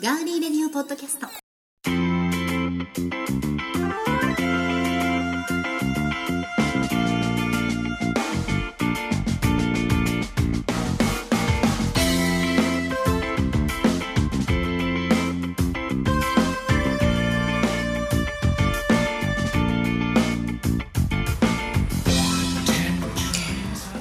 [0.00, 1.26] ガーリーレディオポッドキャスト。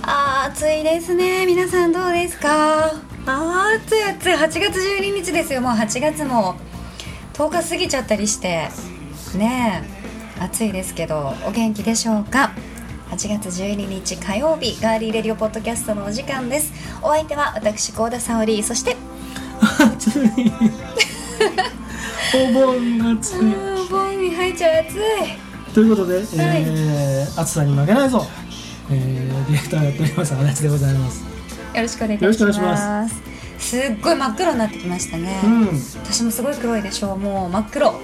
[0.03, 1.47] あー暑いですね。
[1.47, 3.06] 皆さんどうですか？
[3.85, 5.61] 暑い暑い8月12日ですよ。
[5.61, 6.55] もう8月も
[7.33, 8.69] 10日過ぎちゃったりして。
[9.37, 9.83] ね
[10.39, 10.43] え。
[10.43, 12.51] 暑いですけどお元気でしょうか
[13.11, 16.73] ？8月12日火曜日ガーリーレディオポッドキャストのお時間です。
[17.03, 18.63] お相手は私高田沙織。
[18.63, 18.95] そして
[19.79, 20.51] 暑い
[22.35, 23.39] お盆暑い。
[23.53, 25.73] うんボンに入っちゃう暑い。
[25.73, 28.25] ということで、えー暑さに負けないぞ、
[28.89, 31.23] えー、ディレクターやっております足立でございます。
[31.75, 33.36] よろしくお願いします
[33.67, 35.67] すっごい真っ黒になってきましたね、うん。
[36.05, 37.17] 私もすごい黒いでしょう。
[37.17, 37.91] もう真っ黒。
[37.91, 37.97] フ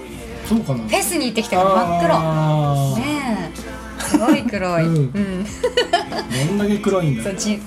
[0.50, 0.84] そうかな。
[0.84, 2.16] ェスに行ってきたから真っ黒。
[2.18, 4.04] あねえ。
[4.04, 4.96] すごい黒い、うん。
[4.96, 7.24] うん、ーどんだけ黒いんだ。
[7.24, 7.60] そうじうん。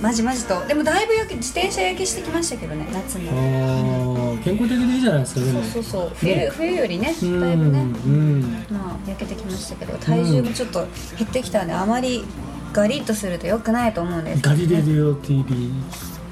[0.00, 0.66] まじまじと。
[0.66, 4.42] でもだいぶ焼け自転車焼けしてきましたけどね夏あもー。
[4.42, 5.62] 健康的でいいじゃないですかでも。
[5.62, 6.12] そうそうそう。
[6.14, 6.50] 冬,、ね。
[6.50, 7.40] 冬よりねうん。
[7.40, 8.42] だいぶね、うん。
[8.70, 10.86] まあ焼けてきましたけど体重もちょっと
[11.18, 12.24] 減ってきたんで、あまり
[12.72, 15.70] ガリッとすると良くないと思うんですガリレディオ TV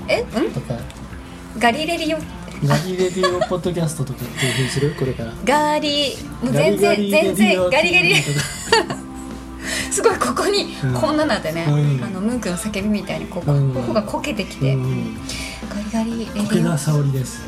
[0.09, 0.53] えうん？
[0.53, 0.75] とか。
[1.59, 2.19] ガリレリオ
[2.67, 4.95] ガリレディオポッドキャストとかっていうふうにする？
[4.99, 5.33] これから。
[5.45, 8.15] ガリもう全然全然ガリガリ。
[9.91, 10.95] すごいここにうん。
[10.95, 12.05] こんななってね、うん。
[12.05, 13.73] あのムンクの叫びみたいにこう、うん。
[13.75, 15.17] ここがこけてきて、うん。
[15.93, 17.43] ガリガリレディ苔田沙織です。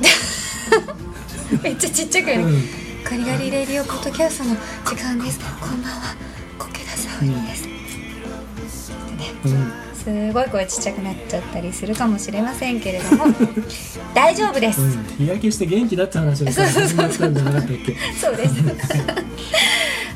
[1.61, 2.69] オ めっちゃちっちゃく、うん。
[3.05, 5.41] ガリガリレディオポッドキャストの時間です。
[5.61, 6.15] こんばんは。
[6.59, 7.69] こけださおりです、
[9.45, 9.73] うん
[10.07, 13.25] すごい声ちっちゃくなっちゃったりするかもしれませんけれども
[14.15, 18.55] 大丈夫です、うん、日焼けして元気だって話をさそうそうそう始まったんじゃなかったっけそうです。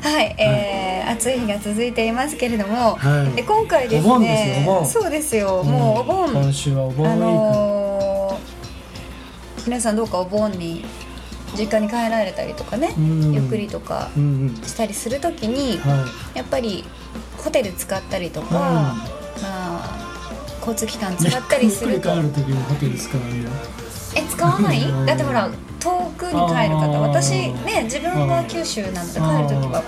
[0.01, 3.35] はい、えー暑い日が続いていますけれども、はい。
[3.35, 10.85] で今回ですねそうですよ、もうお盆、今週はお盆ウあのー皆さんどうかお盆に
[11.55, 13.33] 実家に帰られたりとかね、うん。
[13.33, 14.55] ゆっくりとかうんうん。
[14.65, 16.85] したりするときに、はやっぱり
[17.37, 18.51] ホテル使ったりとか、うん。
[18.53, 18.95] ま
[19.43, 19.80] あ
[20.61, 22.15] 交通機関い使ったりすると。
[22.15, 23.49] る時にホテル使うんだ
[24.15, 24.81] え使わない？
[24.89, 25.05] うん。
[25.05, 25.49] だってほら
[25.79, 27.01] 遠くに帰る方。
[27.01, 29.83] 私ね自分は九州なので帰る時は。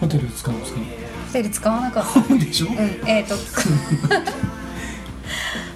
[0.00, 0.80] ホテル使うんですか？
[1.26, 2.34] ホテル使わなかった。
[2.34, 2.74] でしょ、うん。
[3.06, 3.36] えっ、ー、と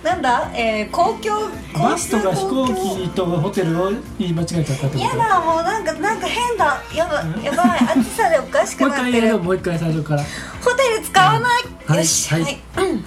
[0.05, 2.67] なんだ、えー、公共バスとか飛行
[3.05, 4.99] 機とホテルを言い間違えちゃったってこと？
[4.99, 6.81] やだもうなんかなんか変だ。
[6.95, 7.81] やばやばい。
[8.01, 10.23] 暑さでおかしくもう一回やなってるろうもう一回最初から。
[10.23, 12.33] ホテル使わない、うんよし。
[12.33, 12.61] はい。
[12.79, 13.05] うん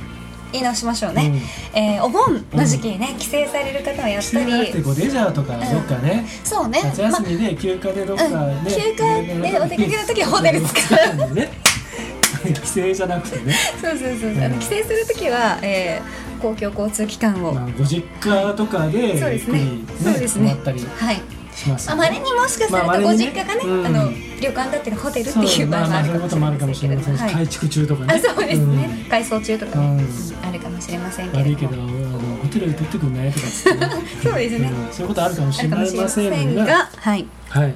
[0.53, 1.41] 言い直しましょうね、
[1.73, 6.79] えーお盆の時期にね帰省される方はやっぱ帰省じゃなくてりこうレジャーとかどっかね、そうね。
[6.83, 8.65] 夏休みで休暇でどっかね、うん。
[8.65, 11.49] 休暇でお出かけの時はホテル使ううんね。
[12.43, 19.59] 帰省じゃなくてね、そうそうそう、あの帰省する時は、えー公共交通機関を、まあ、ご実家とかでそうですね
[20.03, 20.49] そうですね。
[20.49, 20.85] 泊まったり。
[20.97, 21.21] はい
[21.55, 23.85] しますあまりにもしかするとご実家がね、うん。
[23.85, 26.01] あの旅館だったりホテルっていう場合もあ
[26.51, 27.33] るかもしれませんし、はい。
[27.33, 28.13] 改築中とかね。
[28.13, 29.99] あそうですね、改装中とか、うん。
[30.43, 31.51] あるかもしれませんうんけれども。
[31.51, 33.47] 悪いけどあのホテルで取ってくんないとか
[34.23, 34.67] そうですね。
[34.67, 34.71] ん。
[34.91, 37.25] そういうことあるかもしれまませんがはい。
[37.49, 37.75] はい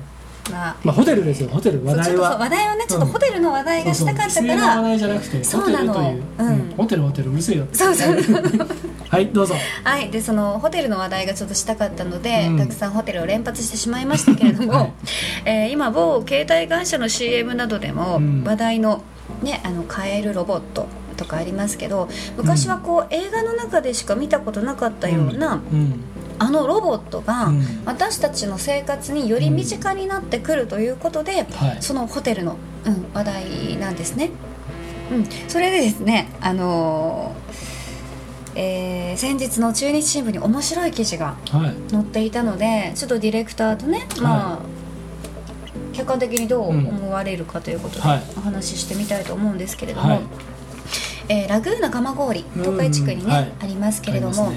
[0.52, 0.76] まあ。
[0.84, 1.50] まあホテルですよ。
[1.50, 1.84] ホテル。
[1.86, 2.38] 話題は。
[2.38, 4.78] 話題をねちょっとホテルの話題がしたかったから。
[4.78, 5.94] 話題じゃなくてそうなの。
[5.94, 6.74] ホテルという、うん。
[6.78, 7.32] ホテルホテル。
[7.32, 7.68] うるせえよ。
[7.72, 8.18] そうそう。
[9.10, 9.56] はいどうぞ。
[9.84, 12.58] はいでそのホテルの話題がちょっとしたかったので、うん。
[12.58, 14.92] たくさんホテルを連発してしまいましたけれども、 はい。
[15.46, 18.44] えー今某携帯会社の CM などでもうん。
[18.44, 19.02] 話題の,、
[19.42, 20.88] ね、あのカエルロボット
[21.18, 26.00] とかありますけど昔はこう、映画の中でしか見たことなかったような、うん
[26.40, 27.64] あのロボットがうん。
[27.86, 31.78] 私たちの生活により身近になってくるということで、はい。
[31.82, 34.30] そのホテルの、うん、話題なんですね。
[35.12, 41.92] うん、それでですね、あのーえー先日の中日新聞に面白い記事がはい。
[41.92, 44.60] 載っていたのでちょっとディレクターとね、まあ
[45.94, 48.22] 客観的にどう思われるかということではい。
[48.38, 50.22] お話ししてみたいと思うんですけれども、はい。
[51.30, 53.52] えーラグーナ蒲郡東海地区にね、うんはい。
[53.62, 54.52] ありますけれども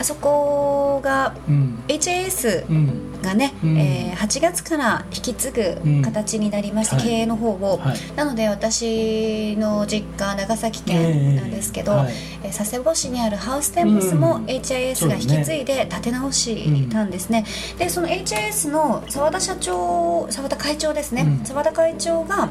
[0.00, 1.82] あ,、そこがうん。
[1.88, 3.12] HAS うん。
[3.22, 3.78] がね、うん。
[3.78, 7.08] えー8月から引き継ぐ形になりまして、うんはい。
[7.08, 7.98] 経営の方を、はい。
[8.16, 12.04] なので私の実家長崎県なんですけど、
[12.42, 14.44] え佐世保市にあるハウステンボスもうん。
[14.46, 17.44] HIS が引き継いで立て直しなんですね、
[17.78, 21.44] でその HIS の澤田社長澤田会長ですね、うん。
[21.46, 22.50] 澤田会長が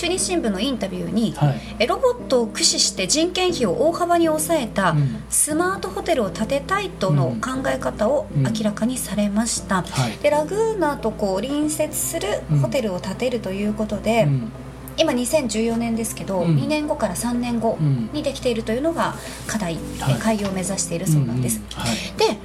[0.00, 1.60] 中日新聞のインタビューに、はい。
[1.78, 5.22] えロボットを駆使して人件費を大幅に抑えたうん。
[5.28, 10.16] スマートホテルを建てたいとの考え方を明らかにされました、はい。
[10.22, 12.28] でラグーナとこう隣接する
[12.62, 14.52] ホテルを建てるということで、うん。
[14.96, 16.56] 今2014年ですけど、うん。
[16.56, 18.08] 2年後から3年後うん。
[18.14, 19.16] にできているというのが
[19.46, 20.14] 課題、はい。
[20.16, 21.62] え開業を目指しているそうなんです、ん。
[21.74, 21.94] はい。
[22.16, 22.38] で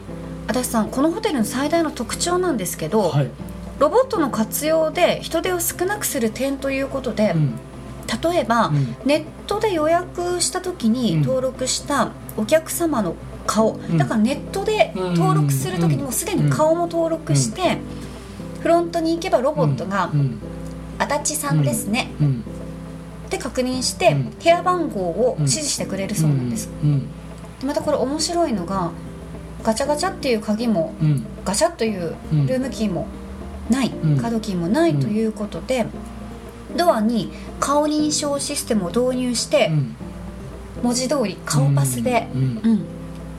[0.47, 3.31] 足立さんこのホテルの最大の特徴なんですけど、はい
[3.79, 7.53] ロボットの活用で人手を少なくする点ということで、うん。
[8.33, 8.95] 例えば、うん。
[9.05, 11.21] ネットで予約した時にうん。
[11.23, 13.97] 登録したお客様の顔、ん。
[13.97, 17.77] だからネットで登録する時にもうすでに顔も登録して、
[18.61, 20.39] フロントに行けばロボットがうん
[20.97, 22.43] 「足立さんですね」うん。
[23.27, 24.23] って確認して、うん。
[24.31, 27.01] 部屋番号を指示してくれるそうなんです、うん。
[27.59, 28.91] でまたこれ面白いのが
[29.63, 31.25] ガチャガチャっていう鍵もうん。
[31.43, 32.47] ガチャといううん。
[32.47, 33.07] ルームキーも
[33.69, 34.17] ない、ん。
[34.17, 35.85] カードキーもないということで、
[36.75, 39.95] ドアに顔認証システムを導入して、うん。
[40.83, 42.41] 文字通り顔パスで、うん。
[42.41, 42.85] うん。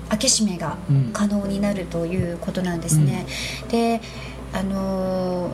[0.08, 1.10] 開け閉めがうん。
[1.12, 3.26] 可能になるということなんですね。
[3.68, 4.00] で
[4.52, 5.52] あのー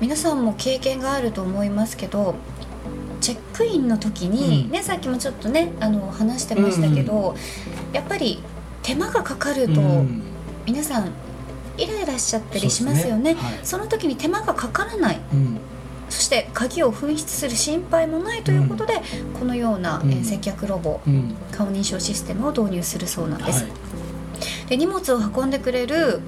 [0.00, 2.34] 皆さんも経験があると思いますけど
[3.20, 4.70] チェックインの時に、うん。
[4.70, 7.34] ねさっきもちょっとねあの話してましたけど、
[7.92, 8.42] やっぱり
[8.82, 10.22] 手間がかかると、うん。
[10.66, 11.10] 皆さん
[11.76, 13.34] イライラしちゃったりしますよね。
[13.34, 13.40] ね。
[13.40, 13.58] はい。
[13.62, 15.20] その時に手間がかからない。
[15.32, 15.58] うん。
[16.08, 19.00] そして鍵を紛失する心配もないということで、
[19.38, 20.10] このような、うん。
[20.12, 21.34] えー接客ロボうん。
[21.50, 23.72] 顔認証システムを導入するそうなんです、はい
[24.68, 26.20] で荷物を運んでくれる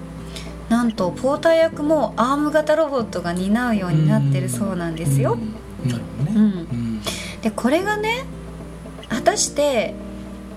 [0.68, 5.38] なんとポーター役もアーム型ロボットが担うようになってるそうなんですよ、
[5.84, 5.90] うん。
[5.90, 6.36] なるほどね。
[6.36, 7.02] うんうん。
[7.40, 8.24] でこれがね
[9.08, 9.94] 果たして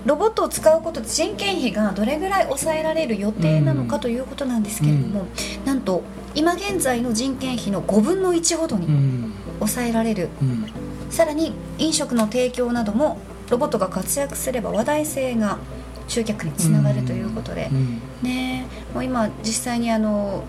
[0.06, 5.26] ロボットを使うことで人件費がどれぐらい抑えられる予定なのかということなんですけれども、
[5.64, 6.02] なんと
[6.34, 9.32] 今現在の人件費の5分の1ほどうにん。
[9.58, 10.66] 抑えられる、うん。
[11.10, 13.18] さらに飲食の提供なども
[13.50, 15.58] ロボットが活躍すれば話題性が
[16.08, 18.00] 集客につながるということで、うん。
[18.22, 20.44] ねもう今実際にあの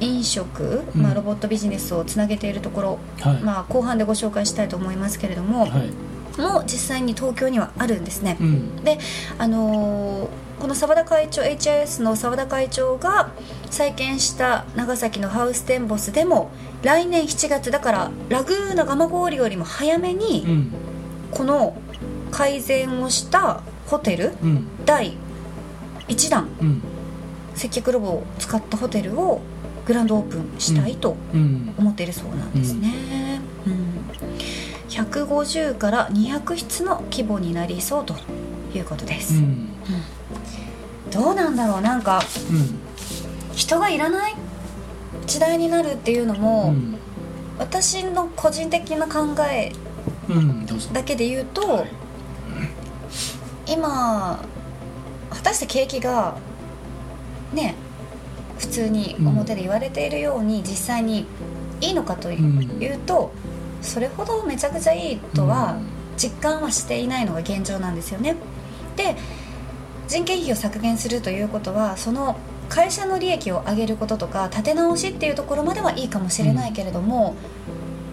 [0.00, 1.02] 飲食、うん。
[1.02, 3.42] まあ、ロボットビジネスをつなげているところ、はい。
[3.42, 5.90] まあ、後半でご紹介したいと思いますけれども、はい
[6.38, 8.36] もう実際に東京にはあるんですね。
[8.40, 8.84] うん。
[8.84, 8.98] で
[9.38, 10.28] あのー
[10.60, 13.32] この澤田会長 HIS の澤田会長が
[13.68, 16.52] 再建した長崎のハウステンボスでも
[16.84, 20.70] 来年7月だからラグーナ蒲郡よりも早めにうん。
[21.32, 21.76] この
[22.30, 24.68] 改善をしたホテルうん。
[24.86, 25.16] 第
[26.06, 26.82] 1弾うん。
[27.56, 29.40] 接客ロボを使ったホテルを
[29.84, 31.74] グランドオープンしたいとうん。
[31.76, 33.92] 思っているそうなんですね、うん
[35.04, 38.14] 150から200室の規模になりそうと
[38.74, 39.68] いうことです、うん。
[41.10, 41.80] どうなんだろう？
[41.80, 42.80] なんかうん。
[43.54, 44.34] 人がいらない
[45.26, 46.96] 時代になるっていうのうも、ん。
[47.58, 49.72] 私の個人的な考え
[50.92, 51.86] だけで言うと
[53.66, 54.42] 今
[55.30, 56.36] 果たして景気が
[57.52, 57.74] ね
[58.58, 61.26] 普通に表で言われているように実際に
[61.80, 63.32] いいのかというんうと、
[63.82, 65.76] それほどめちゃくちゃいいとは
[66.16, 68.36] 実感はしていないのが現状なんですよね。
[68.96, 69.16] で
[70.08, 72.36] 人件費を削減するということはその
[72.68, 77.34] 会社の利益を上げることとか立て直しっていうところまではいいかもしれないけれども、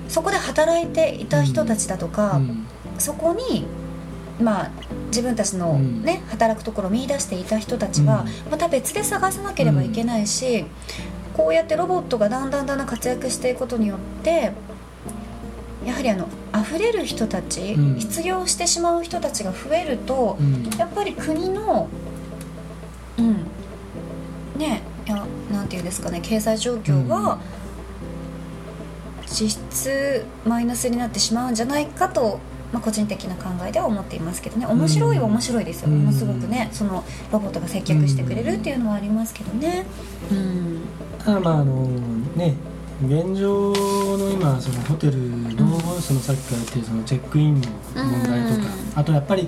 [0.09, 2.65] そこで働いていた人たちだとか、うん。
[2.97, 3.65] そこに
[4.41, 4.71] まあ
[5.07, 6.03] 自分たちのうん。
[6.03, 8.51] ね、働くところを見出していた人たちは、うん。
[8.51, 10.65] また別で探さなければいけないし、
[11.33, 14.51] こうやってロボットがだんだんだんだん活躍していくことによって
[15.85, 17.99] やはりあの溢れる人たち、うん。
[17.99, 20.69] 失業してしまう人たちが増えると、うん。
[20.77, 21.87] やっぱり国の
[23.17, 23.35] うん。
[24.59, 27.39] ねいやなんていうんですかね経済状況は
[29.25, 32.39] 実質マイナスになってしまうんじゃないかと、
[32.73, 34.65] まあ、個人的な考えでは思っていますけどね。
[34.65, 35.99] 面白いは面白いですよ、うん。
[35.99, 39.85] ものすごくねそのロボットが接客してくれるっていうのはありますけどね。
[40.31, 40.81] うん。
[41.19, 41.85] ただまああの
[42.35, 42.55] ね
[43.01, 43.73] 現状
[44.17, 45.17] の今そのホテル
[45.55, 45.68] の
[46.01, 49.47] そのさっきから言ってるそのチェックインの問題とか、あとやっぱり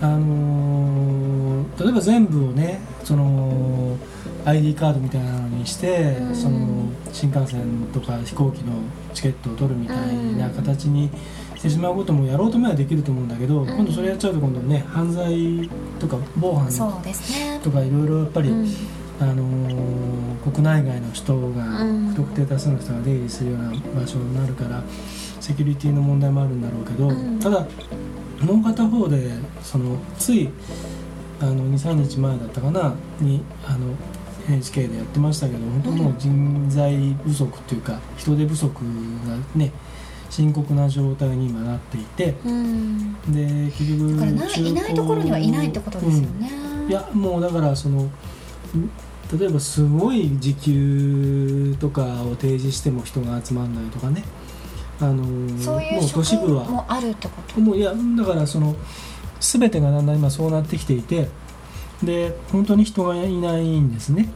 [0.00, 3.96] あのー例えば全部をねその
[4.44, 6.34] ID カードみたいなのにして、うん。
[6.34, 8.72] その新幹線とか飛行機の
[9.14, 11.10] チケットを取るみたいな形に
[11.56, 13.66] してしまうこともやろうと思えばできると思うんだけど、ん。
[13.66, 15.68] 今度それやっちゃうと今度ね犯罪
[15.98, 17.60] とか防犯そうですね。
[17.62, 18.66] とかいろいろやっぱり、うん。
[19.20, 20.18] あのー
[20.50, 22.08] 国内外の人が、うん。
[22.08, 24.82] 不特定多数の人が出入りするような場所になるから
[25.48, 27.40] セキュリティの問題もあるんだろうけど、うん。
[27.40, 27.66] ただ
[28.42, 29.30] もう片方で
[29.62, 30.50] そのつい
[31.40, 33.94] あの23日前だったかなにあの、
[34.46, 39.72] NHK でやってましたけど本当もう人材不足っていうか人手不足がね
[40.30, 43.14] 深刻な状態に今なっていてうん。
[43.32, 46.50] で結局だからいないところにはいないってことですよね、
[46.84, 46.90] うん。
[46.90, 48.10] いやもうだからそのん
[49.38, 54.24] 例えばすごい時給とかを提示しても人が集まんないとかね
[55.00, 56.64] あのもうそういう職都市部は。
[56.64, 57.60] もあるってこと？
[57.60, 58.74] もういやだからその
[59.40, 61.28] 全てがだんだん今そうなってきていて
[62.02, 64.28] で本当に人がいないんですね、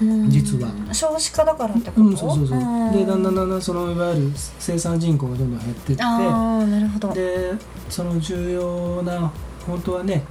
[0.00, 0.30] うん。
[0.30, 0.68] 実は。
[0.92, 2.92] 少子化だからってこと、うん、そうそうそう、ん。
[2.92, 7.12] でだんだんだんだんそのいわゆる生産人口がどんどん減っていってああなるほど。
[7.12, 7.52] で
[7.88, 9.32] その重要な
[9.66, 10.24] 本当はね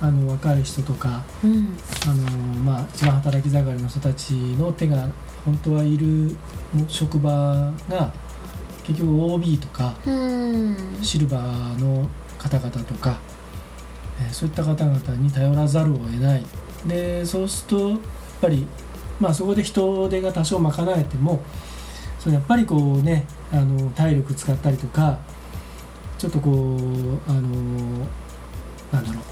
[0.00, 1.76] あの若い人とかうん。
[2.06, 2.22] あの、
[2.62, 5.08] まあ、一番働き盛りの人たちの手が
[5.44, 6.36] 本当はいる
[6.88, 8.12] 職場が
[8.88, 10.76] 結局 OB とかうん。
[11.02, 13.18] シルバーの方々とか、
[14.20, 16.44] えーそういった方々に頼らざるを得ない。
[16.86, 17.98] でそうするとやっ
[18.40, 18.66] ぱり、
[19.20, 21.42] まあ、そこで人手が多少賄えても
[22.18, 25.18] それやっぱりこうねあの体力使ったりとか
[26.18, 27.40] ちょっとこうあの
[28.92, 29.22] なんだろう。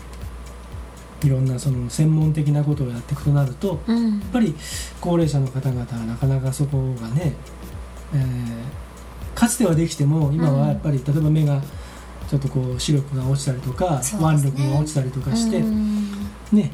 [1.25, 4.21] いろんなその専門的なことをやっていくとなるとうん。
[4.21, 4.55] やっぱり
[5.01, 7.35] 高齢者の方々はなかなかそこがね、
[8.15, 8.86] えー
[9.37, 11.63] かつてはできても今はやっぱり、例えば目が
[12.29, 16.11] ちょっとこう視力が落ちたりとか、腕力が落ちたりとかして、うん。
[16.53, 16.73] ね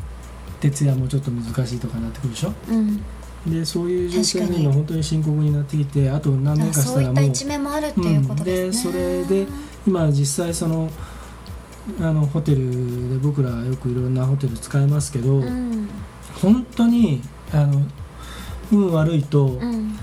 [0.61, 2.53] 徹夜もちょっと難しいとかなってくるでしょ？
[2.71, 3.03] うん。
[3.47, 9.47] でそういう状況が今本当に深刻になってきてあと何年かしそういったらもうた一面もあるっていうことででそれで
[9.85, 10.89] 今実際その
[12.01, 15.89] あのホテルで僕らよくいろんなホテル使いますけど、うん。
[16.41, 17.21] 本当に
[17.53, 17.83] あの
[18.71, 19.99] 運悪いと、うん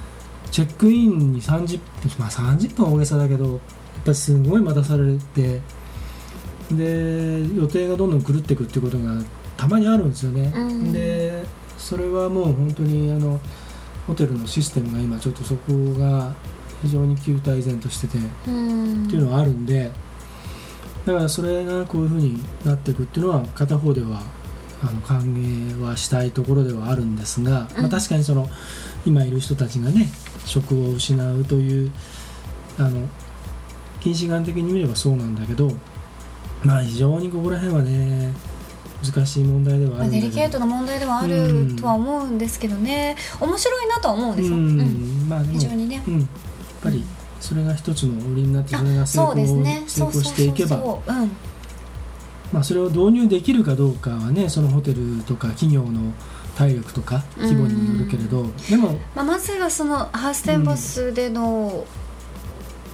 [0.51, 3.59] チェックインに30分まあ30分は大げさだけどやっ
[4.05, 5.61] ぱりすごい待たされて
[6.71, 9.21] で予定がどんどん狂っていくっていうことが
[9.57, 10.93] たまにあるんですよね、うん。
[10.93, 11.43] で
[11.77, 13.39] それはもう本当にあの
[14.07, 16.33] ホテルのシステムが今ちょっとそこが
[16.81, 19.07] 非常に旧態依然としててっうん。
[19.07, 19.91] ていうのはあるんで
[21.05, 24.21] だからそれがこういうふうになっていくっていうのは片方では
[24.81, 27.81] あの歓迎はしたいところではあるんですが、うん。
[27.81, 28.47] まあ、確かにその
[29.05, 30.07] 今いる人たちがね
[30.45, 31.91] 職を失うという
[32.77, 33.07] あの
[33.99, 35.71] 近視眼的に見ればそうなんだけど
[36.63, 38.33] まあ非常にここら辺はね
[39.03, 41.67] 難しい問題ではあまあ、るデリケートな問題ではあうん。
[41.69, 43.15] るとは思うんですけどね。
[43.39, 45.25] 面白いなとは思うんですよ、ううん。
[45.25, 46.03] んまあ非常にね。
[46.05, 46.27] うん、やっ
[46.83, 47.05] ぱり
[47.39, 49.83] それが一つの売りになってそれが成功,、ね。
[49.87, 50.99] 成功していけば。
[52.51, 56.11] まあ、それを導入できるかどうかはねそのホテルとか企業の
[56.59, 61.85] 体力とか規模によるけれどでもまあ、まずはそのハウステンボスでの、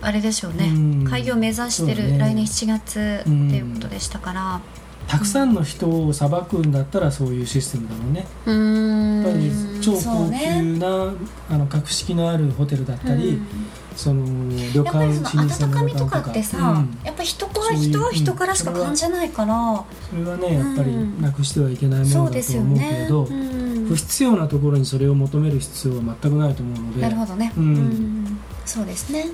[0.02, 1.04] あれでしょうね、うん。
[1.04, 2.18] 開業を目指してる、ね。
[2.20, 4.62] 来年7月っていうことでしたから。
[5.08, 8.28] たくさんの人を裁くんだったらそういうシステムだろうね。
[8.46, 9.24] うーん。
[9.24, 11.14] やっぱり超高級な、
[11.50, 13.48] あの格式のあるホテルだったり、うん。
[13.96, 16.98] その旅やっぱ館りその温かみとかかってさ、うん。
[17.04, 23.55] やっぱ人はそういう人は人からしか感じないから、それはねやっぱりうんなくしてはいけないものだと思うけねれど、うん
[23.88, 27.02] 不必要なところにそれを求める必要は全くないと思うので。
[27.02, 27.64] なるほどね、うん。
[27.64, 28.40] うん。
[28.66, 29.28] そうですね。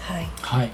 [0.00, 0.28] はい。
[0.40, 0.70] はい。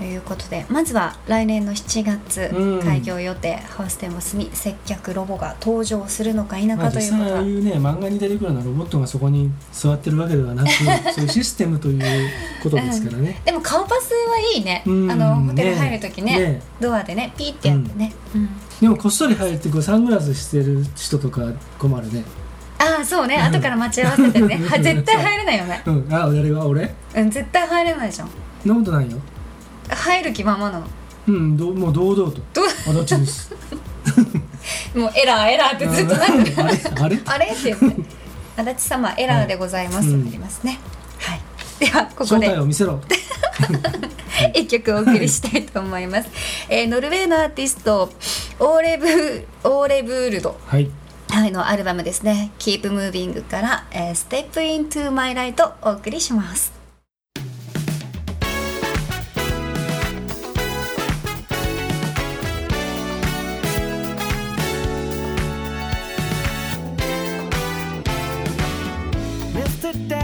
[0.00, 2.82] ということでまずは来年の7月うん。
[2.82, 10.70] 開業予定、ハウステンボスに接客ロボが登場するのか否まあ、かということは、実際ああいうね漫画に出てくるようなロボットがそこに座ってるわけではなく
[11.12, 12.30] そういうシステムという
[12.62, 15.10] ことですからね、でも顔パスはいいね、うん。
[15.10, 16.62] あのホテル入る時ねね。
[16.80, 18.48] ドアでねピーってやってね、うん
[18.80, 21.42] でもこっそり入ってこうサングラスしてる人とか
[21.78, 22.24] 困るね。
[22.78, 23.36] ああそうね。
[23.36, 25.82] 後から待ち合わせてねは 絶対入れないよね。
[25.84, 25.90] う。
[25.90, 26.06] ん。
[26.10, 26.94] あ俺は俺？
[27.14, 28.28] うん絶対入れないじゃん。
[28.62, 29.18] そんなことないよ
[29.90, 30.86] 入る気ままなの。
[31.28, 32.40] うんどうもう堂々と。
[32.54, 32.64] どう？
[32.88, 33.54] あどっちです？
[34.96, 36.54] もうエラーエラーってずっとなってる。
[36.62, 36.80] あれ？
[37.02, 37.20] あれ？
[37.26, 37.46] あれ？
[37.46, 38.02] って言って。
[38.56, 40.10] 足立様エラーでございます。
[40.10, 40.78] となりますね、
[41.18, 41.40] はい。
[41.78, 43.00] ではここ正で体を見せろ
[44.54, 46.28] 一曲お送りしたいと思います、
[46.68, 48.10] えーノルウェーのアーティスト
[48.58, 50.58] オーレブオーレブールド。
[50.66, 50.90] はい。
[51.28, 56.72] はいのアルバムですね「Keep Moving」から「えー Step Into My Light」をお送りします。
[69.54, 69.92] Mr.
[70.08, 70.19] Doubt,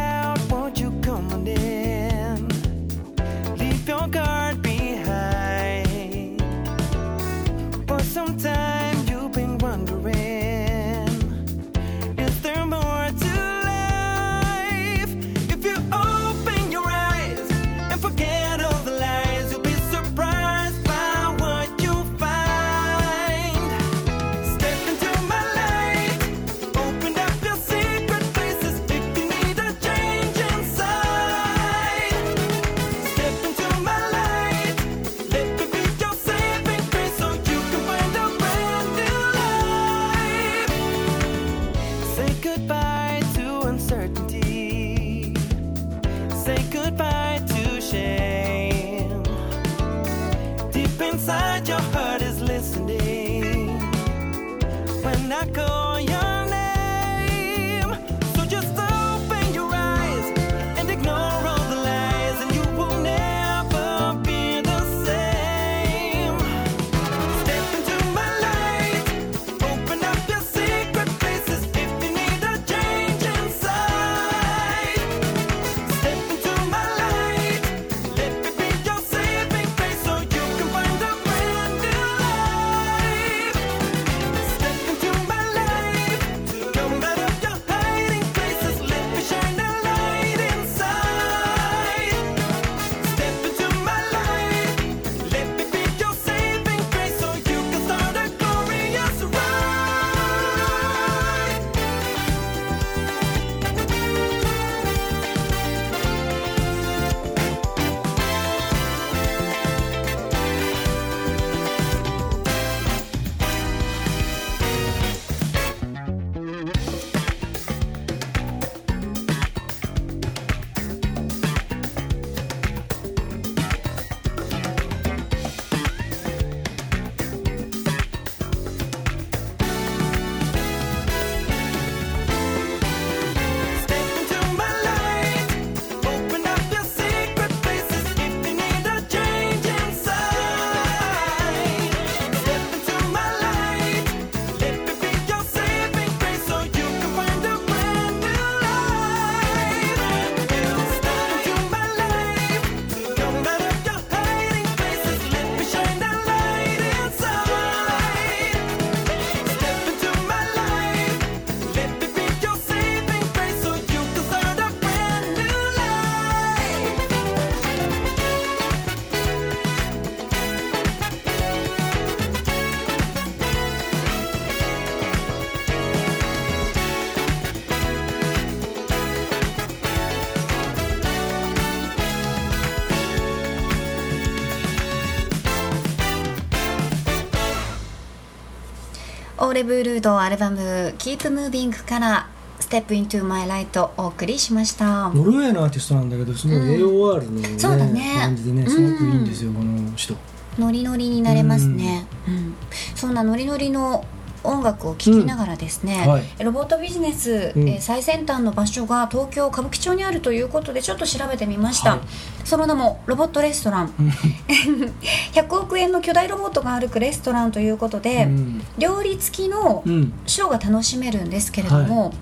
[189.46, 190.59] オーレブールードアルバム
[190.98, 192.28] 「Keep Moving」から
[192.59, 195.09] 「Step Into My Light」をお送りしました。
[195.11, 198.16] ノルウェーのアーティストなんだけどすごい AOR の、ねそうだね。
[198.18, 200.16] 感じでねすごくいいんですよ、この人。
[200.59, 202.54] ノリノリになれますね、うん。
[202.96, 204.04] そんなノリノリの
[204.46, 206.11] 音楽を聴きながらですね、うん。
[206.11, 206.44] はい。
[206.44, 207.68] ロボットビジネス、うん。
[207.68, 212.00] えー最先端の場所が東京歌舞伎町にあるということでちょっと調べてみました、はい。
[212.44, 213.92] その名もロボットレストラン。
[215.32, 218.62] 100億円の巨大ロボットが歩くレストランということで、うん。
[218.78, 220.12] 料理付きのうん。
[220.26, 222.12] ショーが楽しめるんですけれども、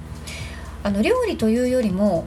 [0.83, 2.27] あの料理というよりも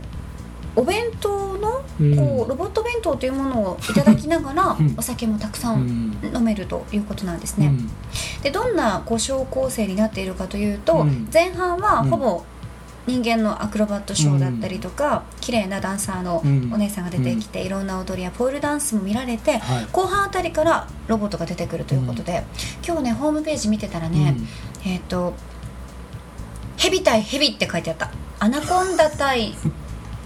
[0.78, 2.16] お弁当のうん。
[2.16, 4.96] こうロボット弁当というものをいただきながらうん。
[4.98, 6.12] お酒もたくさうん。
[6.12, 7.68] ん飲めるということなんですね。
[7.68, 8.42] うん。
[8.44, 11.28] でどんなこうショー構成になっているかというと、うん。
[11.34, 12.10] 前半はうん。
[12.10, 12.44] ほぼ
[13.08, 16.72] 人間のアクロバットショーだったりとか、綺麗なダンサーのうん。
[16.72, 19.88] お姉さんが出てきて、いろんな踊りやポールダンスも見られて、はい。
[19.92, 22.44] 後半あたりからロボットが出てくるということで、
[22.86, 24.36] 今日ねホームページ見てたらね、
[24.86, 25.34] えっ、と
[26.78, 28.12] 「ヘビ対ヘビ」って書いてあった。
[28.40, 29.56] アナコンダ対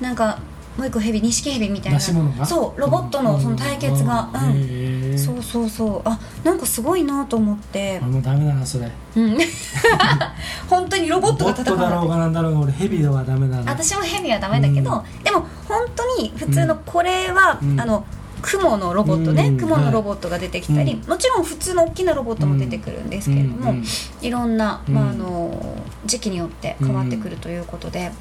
[0.01, 0.39] なんか
[0.77, 1.99] もう一個ヘビ錦ヘビみたいな。
[1.99, 4.29] そうロボットのその対決が。
[4.33, 6.01] うん、そうそうそう。
[6.05, 7.99] あなんかすごいなと思って。
[8.01, 8.89] 俺もうダメだなそれ。
[9.15, 9.37] うん。
[10.69, 13.71] 本当にロボットが戦ボットだろうがなんだろうが俺ヘビではダメだな。
[13.71, 17.79] 私もヘビはダメだけど、うでも本当に普通のこれは、うん。
[17.79, 18.05] あの
[18.41, 21.07] 蜘蛛のロボットね、うん蜘蛛のロボットが出てきたり、はい。
[21.07, 23.85] もちろん普通の大きなロボットも出てくるんですけれども、うんうん
[24.21, 28.11] いろんな、うんまあ、あの時期によって変わってくるということで、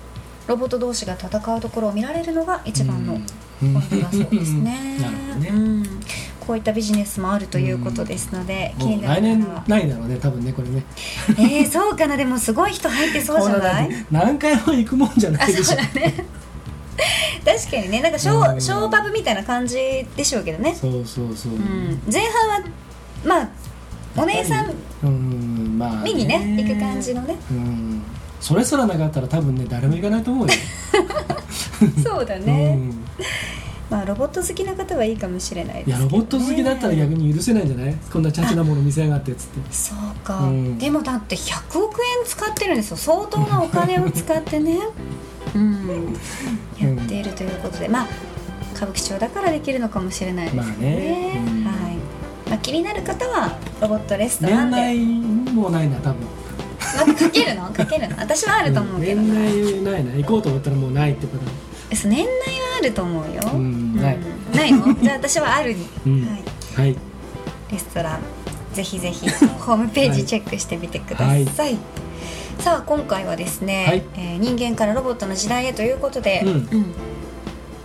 [0.46, 3.26] ロボット同士が戦うところを見られるのが一番のうん。
[3.62, 4.96] ポイントだそうですね。
[5.50, 6.00] うん、
[6.40, 10.82] こういったビジネスもあるということですので、気もに来年ないだろうね多分ねこれね。
[11.38, 12.16] えー、そうかな。
[12.16, 13.90] でもすごい人入ってそうじゃない？
[14.10, 15.64] 何回も行くもんじゃなあいでしょ。
[15.64, 16.24] そうだね。
[17.44, 18.00] 確かにね。
[18.02, 18.42] なんかショうん。
[18.42, 19.76] ーショーパブみたいな感じ
[20.16, 22.64] でしょうけどね、そうそうそう、うん、前半は
[23.24, 23.48] まあ
[24.16, 24.72] お姉さん
[25.04, 27.36] うんまあ見にね行く感じのね。
[27.50, 27.99] うん
[28.40, 30.54] それすらなかったら多分ね誰も行かないと思うよ。
[32.02, 33.04] そうだね、うん。
[33.90, 37.94] まあロボット好きな方はいいかもしれないですね、やロボット好きだったら逆に許せないんじゃない？
[38.12, 39.60] こんなチャチなもの見せやがってっつって。
[39.72, 40.78] そうか、うん。
[40.78, 42.96] でもだって100億円使ってるんですよ。
[42.96, 44.78] 相当なお金を使ってね。
[45.54, 46.16] うん。
[46.78, 48.06] やっているということで、まあ
[48.74, 51.42] 歌舞伎町だからできるのかもしれないですね,、まあね。
[51.46, 51.96] うんはい。
[52.48, 54.76] まあ、気になる方はロボットレストランで。
[54.76, 56.16] 年内もないな多分
[57.14, 57.72] かけるの？
[57.72, 58.16] かけるの？
[58.16, 60.14] 私はあると思うけど、年内ないな。
[60.16, 61.44] 行こうと思ったらもうないってこと。
[61.90, 62.26] 年内は
[62.80, 64.18] あると思うよ、うんない。
[64.54, 64.94] ないの？
[64.94, 65.74] じゃあ私はある。
[65.74, 66.26] に、うん。
[66.26, 66.42] はい、
[66.76, 66.96] はい。
[67.72, 68.20] レストラン。
[68.74, 71.78] ぜひぜひホームページチェックしてみてください、はい。
[72.58, 74.02] さあ今回はですね、はい。
[74.14, 76.94] えー人間からロボットの時代へということで、うん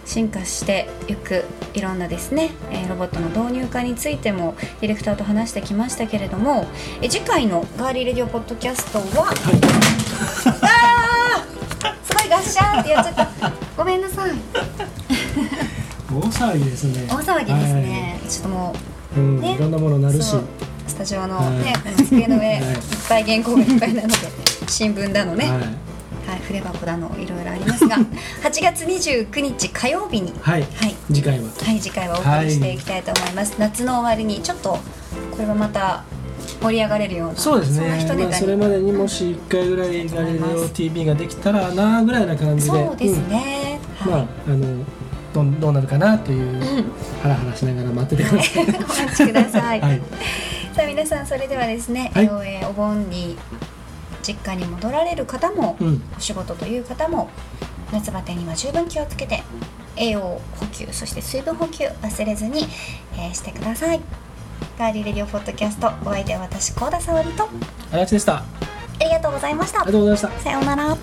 [0.06, 6.68] 進化していくいろんなですね、えーロボットの導入化についてもディレクターと話してきましたけれども、
[7.02, 9.28] えー次回の「ガーリーレディオポッドキャストは」
[10.62, 13.52] あーすごいガッシャーンってやっちゃった。
[13.76, 14.32] ごめんなさい。
[16.10, 17.08] 大騒ぎですね。
[17.10, 18.74] 大騒ぎですね、ちょっとも
[19.18, 19.56] うはいうんね。
[19.56, 20.36] いろんなものなるし。
[20.88, 21.50] スタジオのはい。
[21.60, 22.60] ね、この机の上、 はい。
[22.60, 22.78] い、っ
[23.10, 24.14] ぱい原稿がいっぱいなので
[24.68, 25.85] 新聞だのね、はい
[26.46, 27.98] はい筆箱だのいろいろありますが
[28.44, 30.62] 8月29日火曜日にはい。
[30.62, 34.80] はい、次回ははい、次回はお送りしていきたいと思います、夏の終わりにちょっとこ
[35.40, 36.04] れはまた
[36.62, 38.06] 盛り上がれるようなそうですね。
[38.08, 42.72] まあ、それまでにもし1回ぐらいガリレオ TV ができたらなぐらいな感じで。
[42.72, 44.12] そうですね、うん。
[44.12, 44.28] まあはい。
[44.48, 44.84] あの
[45.34, 46.62] どんどうなるかなといううん。
[47.22, 48.64] ハラハラしながら待っててください。
[48.64, 50.02] お待ちください、 はい。
[50.74, 52.26] さあ皆さんそれではですね、はい。
[52.26, 53.38] えーお盆に
[54.26, 56.02] 実家に戻られる方も、うん。
[56.18, 57.30] お仕事という方も
[57.92, 59.44] 夏バテには十分気をつけて
[59.96, 62.68] 栄養補給そして水分補給忘れずに、
[63.14, 64.02] えーしてください。
[64.80, 67.48] ガーリーレディオポッドキャストお相手は私高田沙織と
[67.92, 68.38] 足立でした。
[68.38, 68.44] あ
[69.00, 69.80] ありがとうございました。
[69.80, 70.44] りがとうございました。
[70.44, 70.98] さようなら